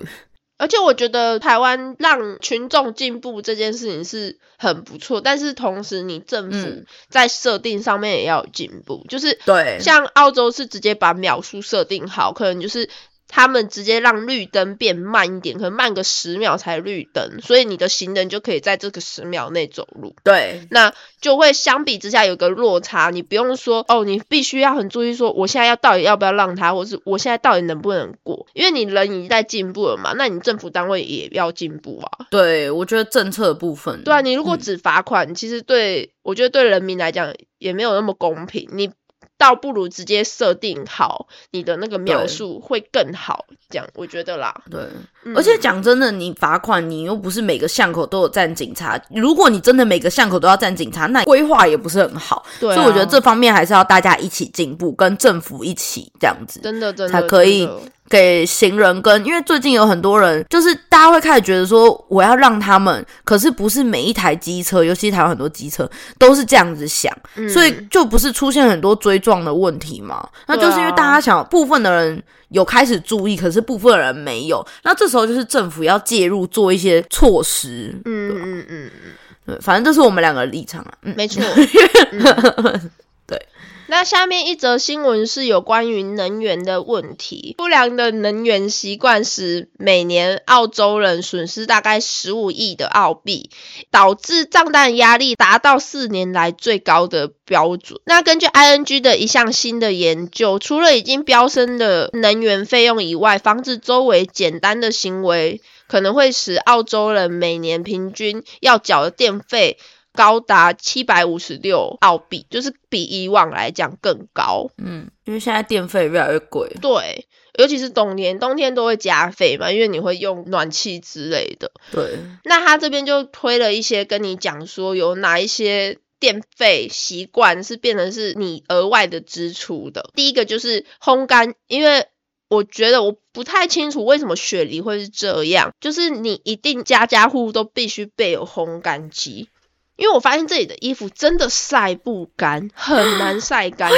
[0.57, 6.85] 而且我觉得台湾让群众进步这件事情是很不错，但是同时你政府嗯。
[7.09, 9.79] 在设定上面也要有进步，就是对。
[9.79, 12.89] 像澳洲是直接把秒数设定好，可能就是
[13.27, 20.15] 他们直接让绿灯变慢一点，可能慢个十秒才绿灯，所以你的行人就可以在这个十秒内走路。
[20.23, 32.27] 对那就会相比之下有个落差，你不用说哦，你必须要很注意说，我现在要到底要不要让他，或是我现在到底能不能过，因为你人已经在进步了嘛，那你政府单位也要进步啊。
[32.29, 38.91] 对，我觉得政策的部分，对啊，你如果嗯只罚款，其实对我觉得对人民来讲也没有那么公平，你
[39.37, 44.53] 倒不如直接设定好你的那个描述会更好，这样我觉得啦。
[44.71, 44.81] 对，
[45.23, 48.99] 嗯而且讲真的，你罚款，你又不是每个巷口都有站警察。
[49.09, 52.45] 如果你真的每个巷口都要站警察，那规划也不是很好。
[52.59, 56.61] 对啊所以我觉得这方面还是要大家一起进步，跟政府一起这样子。
[56.61, 57.69] 真的真的才可以
[58.09, 65.89] 给行人跟，因为最近有很多人，就是大家会开始觉得说，我要让他们，可是不是每一台机车，尤其台湾很多机车
[66.19, 70.27] 都是这样子想，嗯所以就不是出现很多追撞的问题嘛？
[70.47, 77.93] 那就是因为大家想，部分的人有开始注意，可是部分人没有，那这时候就是政府要介入做一些措施。
[78.05, 79.11] 嗯嗯嗯嗯，
[79.47, 80.93] 对，反正这是我们两个的立场啊。
[81.01, 81.41] 嗯，没错。
[83.27, 83.47] 对。
[83.87, 93.51] 那下面一则新闻是有关于能源的问题，不良的能源习惯使每年澳洲人损失大概十五亿的澳币，
[93.91, 97.99] 导致账单压力达到四年来最高的标准。
[98.05, 109.77] 那根据 ING 的一项新的研究，除了已经飙升的能源费用以外，防止周围简单的行为可能会使澳洲人每年平均要缴的电费。
[110.15, 114.69] 高达七百五十六澳币，就是比以往来讲更高。
[114.77, 116.71] 嗯，因为现在电费越来越贵。
[116.81, 117.27] 对，
[117.59, 121.71] 尤其是冬天，冬天都会加费嘛，因为你会用暖气之类的。
[121.91, 122.17] 对。
[122.43, 130.09] 那他这边就推了一些跟你讲说，有哪一些电费习惯是变成是你额外的支出的。
[130.15, 132.07] 第一个就是烘干，因为
[132.47, 139.49] 我觉得我不太清楚为什么雪梨会是这样，就是你一定家家户户都必须备有烘干机。
[139.97, 143.89] 因为我发现这里的衣服真的晒不干，很难晒干。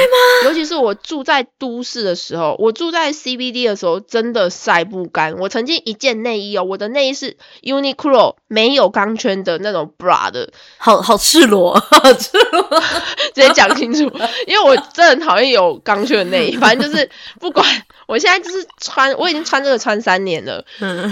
[0.44, 5.36] 尤其是我住在都市的时候，我住在 CBD 的时候，真的晒不干。
[5.38, 11.78] 我曾经一件内衣哦，我的内衣是 Uniqlo 没有钢圈的那种 bra 的，好好赤裸，
[12.18, 12.80] 赤裸，
[13.34, 14.00] 直接讲清楚。
[14.46, 17.66] 因为我真的很讨厌有钢圈的内衣，反正就是不管，
[18.06, 20.64] 我现在就是穿，我已经穿这个穿三年了，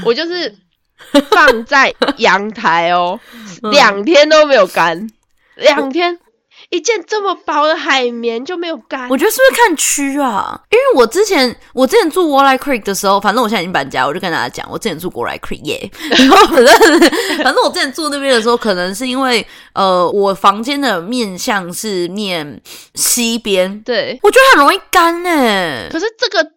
[0.05, 0.55] 我就是。
[1.31, 3.19] 放在阳台哦，
[3.71, 5.09] 两天都没有干，
[5.57, 6.19] 两天
[6.71, 9.09] 一件这么薄的海绵就没有干。
[9.09, 10.59] 我觉得是不是看区啊？
[10.71, 15.91] 因为我之前我之前住 Walleye Creek 的时候，反正我现在已经搬家，我就跟大家讲，我之前住 Walleye Creek 耶。
[16.11, 17.01] 然后反正
[17.45, 22.61] 反正我之前住那边的时候，可能是因为呃，我房间的面向是面
[22.95, 25.89] 西边，对我觉得很容易干呢。
[25.91, 26.56] 可是这个。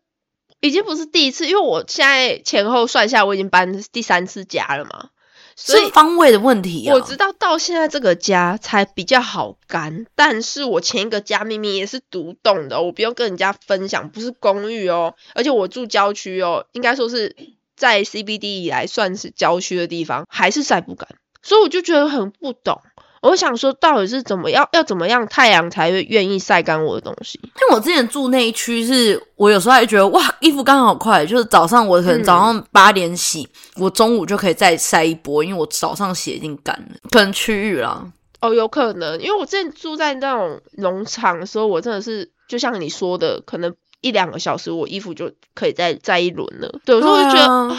[0.62, 5.10] 已经不是第一次，因为我现在前后算下，我已经搬第三次家了嘛，
[5.56, 6.90] 所以方位的问题。
[6.90, 17.36] 我知道到现在这个家才比较好干，但是我前一个家明明也是独栋的，我不用跟人家分享，不是公寓哦，而且我住郊区哦，应该说是
[17.78, 21.08] 在 CBD 以来算是郊区的地方，还是晒不干，
[21.42, 22.82] 所以我就觉得很不懂。
[23.22, 27.40] 我想说，到底是怎么要要怎么样太阳才会愿意晒干我的东西？
[27.44, 36.98] 因为我之前住那一区，是我有时候还觉得哇，衣服干好快，就是早上我可能早上八点洗，我中午就可以再晒一波，因为我早上洗已经干了。
[37.12, 38.06] 可能区域啦，
[38.42, 46.80] 哦，有可能，因为我之前住在那种农场的时候，我真的是就像你说的，可能一两个小时，我衣服就可以再再一轮了。
[46.86, 47.76] 对，所以我就觉得。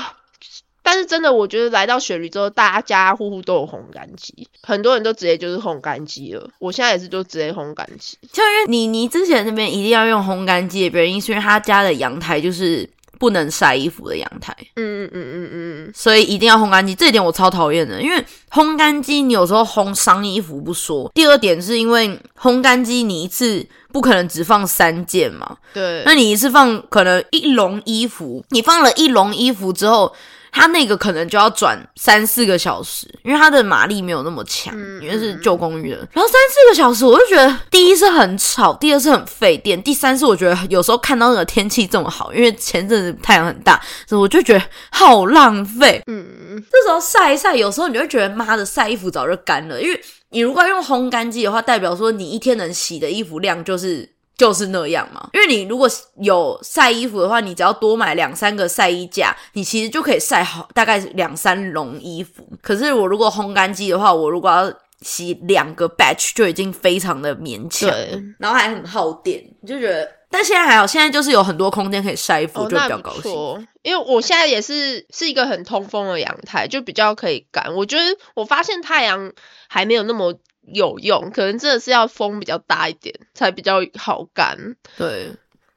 [0.83, 6.51] 但是真的，我觉得来到雪梨之后，大家家家户户都有烘干机，很多人都直接就是烘干机了。
[6.59, 8.17] 我现在也是就直接烘干机。
[8.33, 12.89] 就因为你你之前那边一定要用烘干机的原因，是因为他家的阳台就是
[13.19, 14.57] 不能晒衣服的阳台。
[14.77, 15.51] 嗯嗯嗯嗯
[15.87, 16.95] 嗯，所以一定要烘干机。
[16.95, 25.59] 这一点我超讨厌的，因为烘干机你有时候烘伤衣服不说，第二点是因为烘干机你一次不可能只放三件嘛。
[25.75, 30.13] 对，那你一次放可能一笼衣服，你放了一笼衣服之后。
[30.53, 35.99] 它那个可能就要转三四个小时，因为它的马力没有那么强，因为是旧公寓的。
[36.13, 46.03] 然后三四个小时，我就觉得第一是很吵，第二是很费电，第三是我觉得有时候看到那个天气这么好，因为前阵子太阳很大，所以我就觉得好浪费。
[46.07, 54.09] 嗯，这时候晒一晒，有时候你就会觉得妈的晒衣服早就干了，因为你如果用烘干机的话，代表说你一天能洗的衣服量就是。
[54.41, 55.87] 就是那样嘛，因为你如果
[56.23, 62.49] 有晒衣服的话，你只要多买两三个晒衣架，你其实就可以晒好大概两三笼衣服。
[62.63, 64.73] 可是我如果烘干机的话，我如果要
[65.03, 67.95] 洗两个 batch 就已经非常的勉强，
[68.39, 70.11] 然后还很耗电，就觉得。
[70.31, 73.69] 但现在还好，现在就是有很多空间可以晒衣服，就比较高兴。
[73.83, 77.75] 因为我现在也是是一个很通风的阳台，就比较可以干。
[77.75, 79.31] 我觉得我发现太阳
[79.69, 80.35] 还没有那么。
[80.73, 84.57] 有用，可能真的是要风比较大一点才比较好干。
[84.97, 85.31] 对，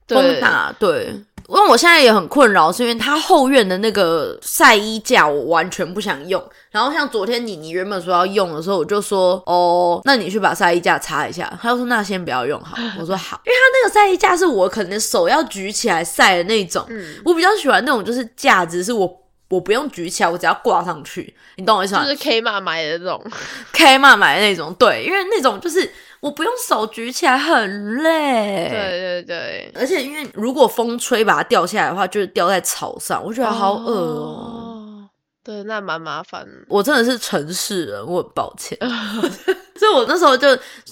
[0.07, 1.13] 风大，对。
[1.49, 6.41] 因为我现在也很困扰，是因为他后院的那个晒衣架我完全不想用。
[6.71, 11.51] 然后像昨天你你原本说要用的时候，我就说哦，那你去把晒衣架擦一下。
[11.61, 12.77] 他就说那先不要用好。
[12.97, 16.85] 我说好， 因为他那个晒衣架是我可能手要举起来晒的那种。
[16.87, 19.22] 嗯，我比较喜欢那种就是架子是我。
[19.53, 22.03] 我不用举起来，我只要挂上去，你懂我意思吗？
[22.03, 23.23] 就是 K 码买的那种，
[23.71, 35.09] K 码买的那种，对，因为那种就是我不用手举起来很累，对对对，而且因为如果风吹把它掉下来的话，就是掉在草上，我觉得好恶哦，
[35.43, 36.47] 对，那蛮麻烦。
[36.67, 38.77] 我真的是城市人，我很抱歉，
[39.77, 40.47] 所以我那时候就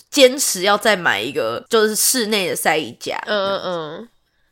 [0.09, 4.07] 坚持要再买一个，就是室内的晒衣架，嗯嗯嗯。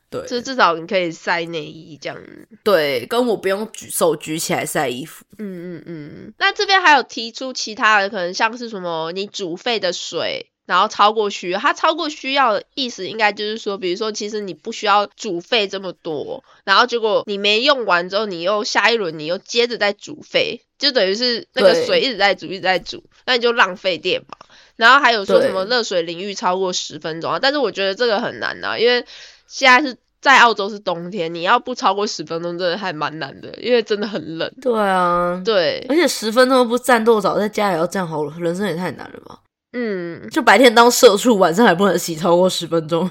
[0.09, 2.17] 对，就至少你可以晒内衣这样。
[2.63, 5.23] 对，跟我不用举手举起来晒衣服。
[5.37, 6.33] 嗯嗯嗯。
[6.37, 24.37] 那这边还有提出其他的，可能像是什么你煮沸的水，然后超过需要，它超过需要的意思应该就是说，比如说其实你不需要煮沸这么多，然后结果你没用完之后，你又下一轮你又接着再煮沸，就等于是那个水一直在煮一直在煮，那你就浪费电嘛。
[24.75, 29.05] 然后还有说什么热水淋浴超过十分钟啊，但是我觉得这个很难啊，因为
[29.49, 34.49] 现在是在澳洲是冬天，你要不超过十分钟真的还蛮难的，因为真的很冷。
[34.61, 39.39] 对啊，对，而且十分钟不战斗澡，在家也要站好，人生也太难了吧？
[39.73, 43.09] 嗯，就白天当社畜，晚上还不能洗超过十分钟。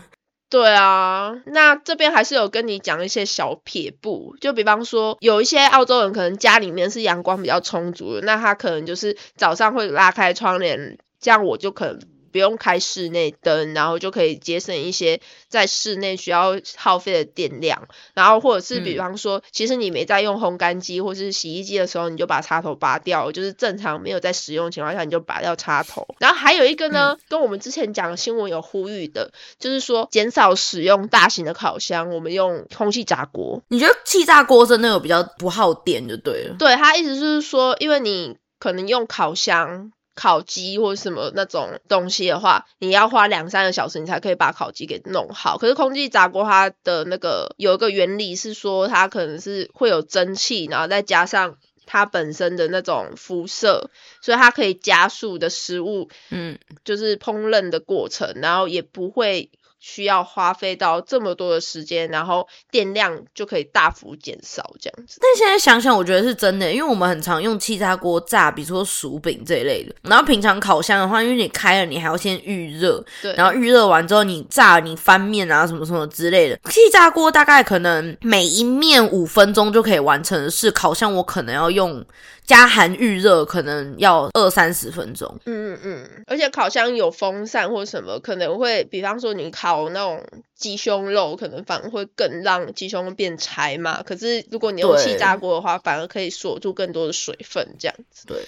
[0.50, 12.00] 对啊，那这边还是有跟你讲一些小撇步，就比方说，有一些澳洲人可能家里面是阳光比较充足的，那他可能就是早上会拉开窗帘，这样我就可能
[12.30, 17.88] 不用开室内灯，然后就可以节省一些在室内需要耗费的电量。
[18.14, 26.06] 然后或者是比嗯方说，其实你没在用烘干机或是洗衣机的时候，你就把插头拔掉，就是正常没有在使用情况下，你就拔掉插头。
[26.18, 33.62] 然后还有一个呢，跟我们之前讲的新闻有呼吁的，就是说减少使用大型的烤箱，我们用空气炸锅。
[33.68, 36.56] 你觉得气炸锅真的有比较不耗电就对了？
[36.58, 39.92] 对他意思就是说，因为你可能用烤箱。
[40.18, 45.58] 烤鸡或者什么那种东西的话，你要花两三个小时，你才可以把烤鸡给弄好。
[45.58, 51.56] 可是空气炸锅它的那个有一个原理是说，它可能是会有蒸汽，然后再加上
[51.86, 53.90] 它本身的那种辐射，
[54.20, 65.18] 所以它可以加速的食物嗯，就是烹饪的过程，然后也不会需要花费到这么多的时间，然后电量就可以大幅减少这样子。
[65.20, 69.94] 但现在想想，我觉得是真的，因为我们很常用气炸锅炸，比如说薯饼这一类的。
[70.02, 76.58] 然后平常烤箱的话，因为你开了，你还要先预热，对，然后预热完之后你炸，你翻面啊什么什么之类的。
[76.70, 82.04] 气炸锅大概可能每一面五分钟就可以完成的事，烤箱我可能要用
[82.48, 85.38] 加寒预热，可能要二三十分钟。
[85.44, 90.24] 嗯嗯嗯，而且烤箱有风扇或什么，可能会，比方说你烤那种
[90.56, 94.02] 鸡胸肉，可能反而会更让鸡胸肉变柴嘛。
[94.02, 98.26] 可是如果你用对气炸锅的话，反而可以锁住更多的水分，这样子。
[98.26, 98.42] 对，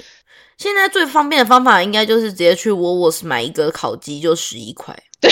[0.57, 4.99] 现在最方便的方法应该就是直接去 Woolworths 买一个烤鸡就十一块。
[5.21, 5.31] 对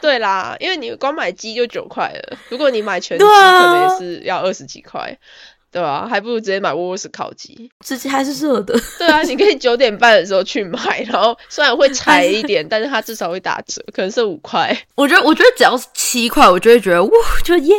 [0.00, 5.16] 对啦，因为你光买鸡就九块了，如果你买全鸡，可能也是要二十几块，
[5.72, 7.70] 对吧、还不如直接买沃沃斯烤鸡。
[7.80, 14.76] 直接还是热的，对啊，你可以九点半的时候去买，然后虽然会柴一点，但是它至少会打折，可能是五块。
[14.94, 17.10] 我觉得，我觉得只要是七块，我就会觉得哇，
[17.42, 17.74] 就耶，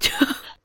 [0.00, 0.10] 就。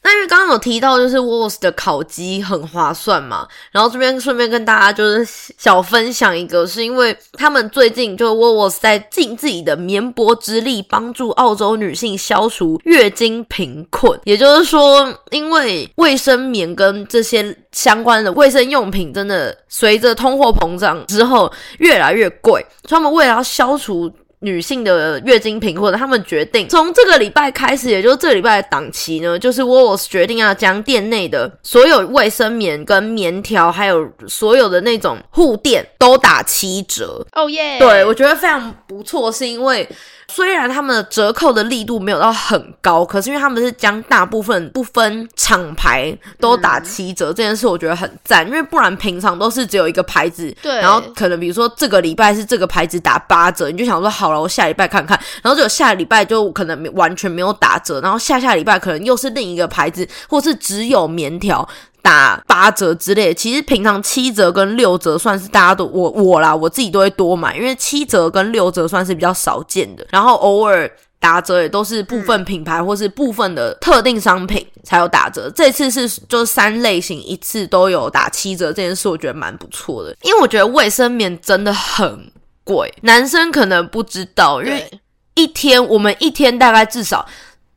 [0.02, 14.18] 那因为刚刚有提到，就是 w o l s 的烤鸡很划算嘛，然后这边顺便跟大家就是小分享一个，是因为他们最近就 w o l s 在尽自己的绵薄之力，帮助澳洲女性消除月经贫困。
[14.24, 24.10] 也就是说，因为卫生棉跟这些相关的卫生用品，真的随着通货膨胀之后越来越贵，他们为了要消除
[24.42, 37.26] 女性的月经贫困，他们决定从这个礼拜开始，也就是这个礼拜的档期呢，就是 Woolworths 决定要将店内的所有卫生棉跟棉条，还有所有的那种护垫都打七折。
[37.34, 37.78] 哦耶！
[37.80, 39.88] 对，我觉得非常不错，是因为
[40.30, 61.67] 虽然他们的折扣的力度没有到很高，可是因为他们是将大部分不分厂牌都打七折，这件事我觉得很赞，因为不然平常都是只有一个牌子，对然后可能比如说这个礼拜是这个牌子打八折，你就想说好了，我下礼拜看看，然后只有下礼拜就可能没完全没有打折，然后下下礼拜可能又是另一个牌子，或是只有棉条。
[62.02, 70.89] 打八折之类的，其实平常七折跟六折算是大家都我我啦，我自己都会多买，因为七折跟六折算是比较少见的，然后偶尔
[71.20, 75.52] 打折也都是部分品牌或是部分的特定商品才有打折。
[75.54, 82.32] 这次是就三类型一次都有打七折，这件事我觉得蛮不错的，因为我觉得卫生棉真的很
[82.64, 84.89] 贵，男生可能不知道，因为
[85.36, 87.28] 一天我们一天大概至少。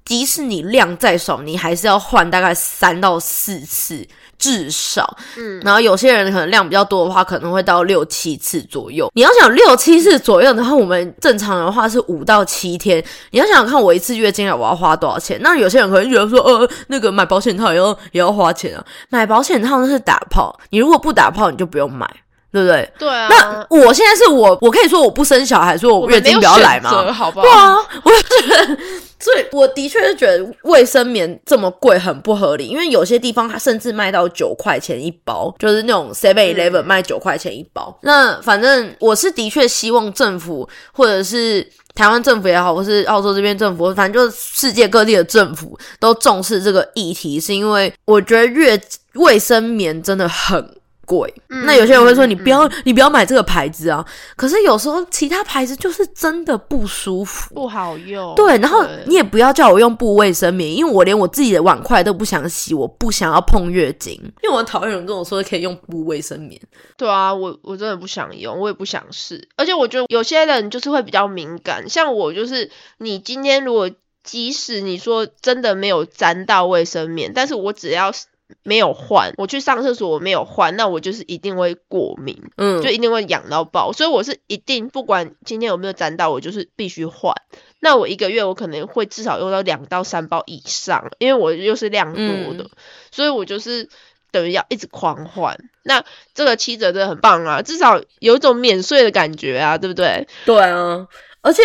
[0.05, 4.07] 即使你量再少，你还是要换大概三到四次，
[4.39, 5.17] 至少。
[5.37, 9.11] 嗯，然后有些人可能量比较多的话，可能会到六七次左右。
[9.15, 13.03] 你要想六七次左右的话，我们正常的话是五到七天。
[13.31, 15.39] 你要想想看，我一次月经来我要花多少钱？
[15.43, 18.85] 那有些人可能觉得说，呃，那个买保险套也要也要花钱啊。
[19.09, 22.09] 买保险套那是打炮，你如果不打炮，你就不用买，
[22.51, 22.93] 对不对？
[22.99, 27.13] 对啊，那我现在是我，我可以说我不生小孩，说我月经不要来选择吗？
[27.13, 27.47] 好不好？
[27.47, 28.79] 对啊，我就觉得，
[29.23, 37.99] 所以我的确是觉得卫生棉这么贵很不合理，因为有些地方它甚至卖到九块钱一包，就是那种 Seven Eleven 卖九块钱一包。
[38.03, 41.67] 那反正我是的确希望政府或者是。
[41.95, 48.81] 台湾政府也好，或是澳洲这边政府，反正就是世界各地的政府都重视这个议题，是因为我觉得越
[49.17, 50.75] 卫生棉真的很
[51.07, 51.33] 贵。
[51.49, 54.05] 嗯那有些人会说嗯你不要你不要买这个牌子啊，
[54.37, 57.55] 可是有时候其他牌子就是真的不舒服。
[57.55, 58.35] 不好用。
[58.35, 66.61] 对，然后你也不要叫我用布卫生棉，因为我连我自己的碗筷都不想洗，我不想要碰月经，因为我讨厌有人跟我说可以用布卫生棉。
[66.97, 73.91] 对啊，我我真的不想用，我也不想试，而且我觉得有些人就是会比较敏感，像我就是，你今天如果
[74.25, 78.27] 即使你说真的没有沾到卫生棉，但是我只要是
[78.63, 87.35] 没有换，我去上厕所我没有换，那我就是一定会过敏，嗯，就一定会痒到爆，所以我是一定不管今天有没有沾到，我就是必须换。
[87.81, 92.71] 那我一个月我可能会至少用到两到三包以上，因为我又是量多的，嗯
[93.11, 93.89] 所以我就是
[94.31, 95.59] 等于要一直狂换。
[95.83, 100.29] 那这个七折真的很棒啊，至少有一种免税的感觉啊，对不对？
[100.47, 101.09] 对啊，
[101.41, 101.63] 而且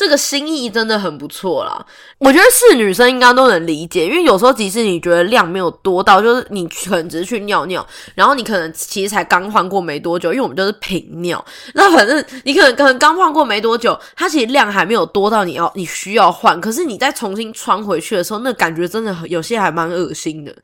[0.00, 1.84] 这个心意真的很不错啦。
[2.16, 11.44] 我觉得是女生应该都能理解，因为有时候即使你觉得量没有多到，就是你可能只是去尿尿，然后你可能其实才刚换过没多久，因为我们就是平尿，
[11.74, 20.56] 那反正你可能可能刚换过没多久，它其实量还没有多到你要你需要换，可是你再重新穿回去的时候，那感觉真的很有些还蛮恶心的，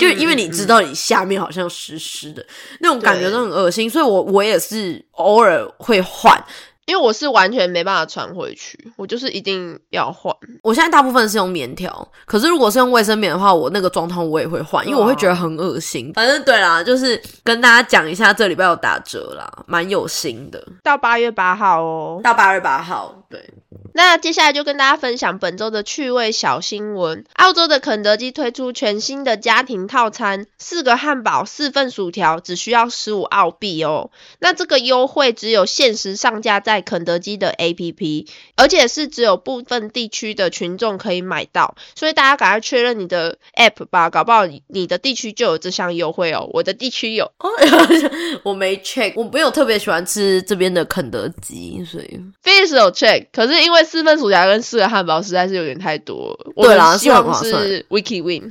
[0.00, 2.44] 就因为你知道你下面好像湿湿的，
[2.80, 6.44] 那种感觉都很恶心，所以我我也是偶尔会换。
[6.90, 10.34] 因为我是完全没办法穿回去，我就是一定要换。
[10.60, 16.12] 我现在大部分是用棉条，可是如果是用卫生棉的话，我那个装套我也会换，因为我会觉得很恶心。
[16.12, 20.60] 反正对啦，就是跟大家讲一下，这礼拜有打折啦，蛮有心的。
[20.82, 22.20] 到八月八号哦。
[22.24, 23.54] 到八月八号，对，
[23.94, 27.24] 那接下来就跟大家分享本周的趣味小新闻。
[27.34, 34.10] 澳洲的肯德基推出全新的家庭套餐，四个汉堡、四份薯条，只需要十五澳币哦。
[34.40, 38.26] 那这个优惠只有限时上架在肯德基的 APP，
[38.56, 46.50] 而且是只有部分地区的群众可以买到，所以大家赶快确认你的 App 吧，搞不好你你的地区就有这项优惠哦。
[46.52, 47.48] 我的地区有，哦，
[48.42, 58.50] 我没 check，我没有特别喜欢吃这边的肯德基，所以 Face 有 check，可是因为四份薯条跟四个汉堡实在是有点太多了，我对啦们希望是 Wiki Win，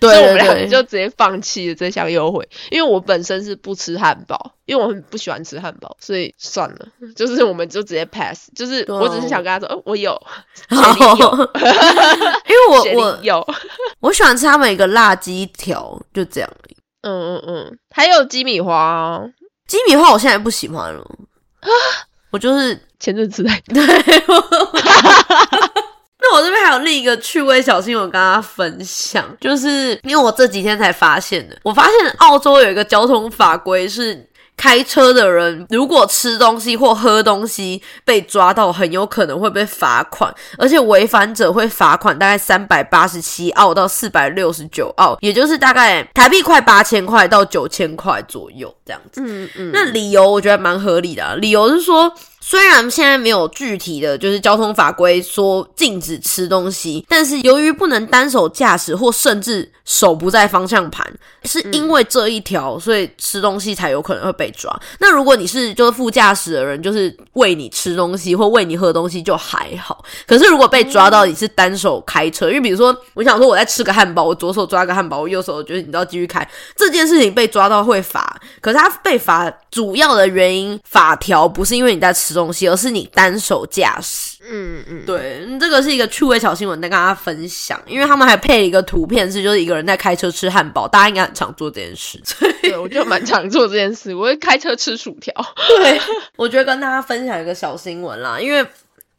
[0.00, 0.64] 对 所以我们两个对。
[0.66, 10.12] 对就直接放弃了这项优惠，因为我本身是不吃汉堡，因为我很不喜欢吃汉堡，所以算了，就是我们就直接 pass，就是我只是想跟他说，哦，我有，
[10.68, 11.50] 好雪梨有，
[12.48, 13.46] 因为我我有，
[14.00, 16.50] 我喜欢吃他们一个辣鸡条，就这样。
[17.02, 19.30] 嗯嗯嗯，还有鸡米花哦，
[19.66, 21.02] 鸡米花我现在不喜欢了，
[22.30, 23.84] 我就是前阵子在对。
[26.20, 34.26] 那我这边还有另一个趣味小新闻跟大家分享，就是因为我这几天才发现的，我发现澳洲有一个交通法规是。
[34.58, 49.22] 开车的人如果吃东西或喝东西被抓到，很有可能会被罚款，而且违反者会罚款大概三百八十七澳到四百六十九澳，也就是大概台币快八千块到九千块左右这样子。
[49.24, 52.12] 嗯嗯，那理由我觉得蛮合理的、啊，理由是说，
[52.48, 61.06] 虽然现在没有具体的就是交通法规说禁止吃东西，但是由于不能单手驾驶或甚至手不在方向盘，
[61.44, 64.74] 是因为这一条，所以吃东西才有可能会被抓。
[64.98, 70.02] 那如果你是就是副驾驶的人，就是喂你吃东西或喂你喝东西就还好。
[70.26, 84.38] 可是如果被抓到你是单手开车，因为比如说我想说我在吃个汉堡，我左手抓个汉堡，我右手就是你知道继续开这件事情被抓到会罚，可是他被罚主要的原因法条不是因为你在吃东西，而是你单手驾驶。
[84.50, 92.20] 嗯嗯，对，这个是一个趣味小新闻，在跟大家分享，因为他们还配了一个图片，是就是一个人在开车吃汉堡，大家应该很常做这件事。
[92.62, 95.34] 对，我就蛮常做这件事，我会开车吃薯条。
[95.68, 96.00] 对，
[96.36, 98.64] 我觉得跟大家分享一个小新闻啦，因为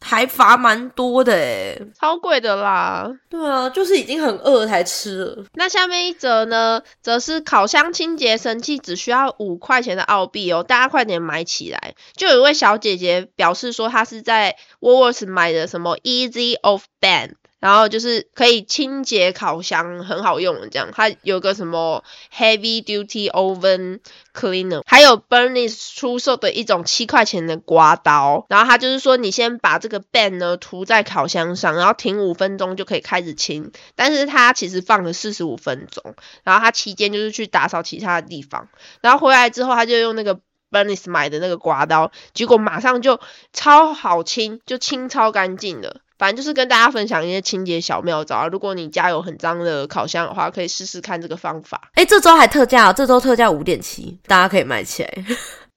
[0.02, 1.82] 还罚蛮多的诶。
[2.00, 3.10] 超贵的啦！
[3.30, 5.46] 对啊，就是已经很饿才吃了。
[5.54, 11.96] 那下面一则呢，则是烤箱清洁神器只需要五块钱的澳币哦，大家快点买起来。
[12.16, 17.34] 就有一位小姐姐表示说，她是在 Woolworths 买的什么 Easy Off Band。
[17.60, 20.90] 然后就是可以清洁烤箱，很好用的这样。
[20.94, 22.04] 它有个什么
[22.36, 24.00] Heavy Duty Oven
[24.34, 28.46] Cleaner，还有 Bernice 出售的一种七块钱的刮刀。
[28.50, 33.72] 然后它就是说，你先把这个 band 呢涂在烤箱上，然后停五分钟就可以开始清。
[33.96, 38.70] 但是它其实放了四十五分钟，然后它期间就是去打扫其他的地方，
[39.02, 40.40] 然后回来之后他就用那个
[40.72, 43.20] Bunnies 买的那个刮刀，结果马上就
[43.54, 46.02] 超好清，就清超干净的。
[46.18, 48.50] 反正就是跟大家分享一些清洁小妙招。
[48.50, 51.90] 如果你家有很脏的烤箱的话，可以试试看这个方法。
[51.94, 55.26] 哎，这周还特价、这周特价五点七，大家可以买起来。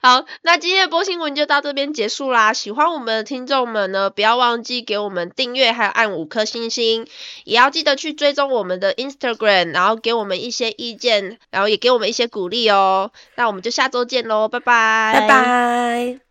[0.05, 2.51] 好，那今天的播新闻就到这边结束啦。
[2.51, 7.07] 喜欢我们的听众们呢，不要忘记给我们订阅，还有按五颗星星，
[7.45, 13.11] 也要记得去追踪我们的 Instagram，然后给我们一些意见，然后也给我们一些鼓励哦。
[13.35, 16.23] 那我们就下周见喽，拜拜，拜拜。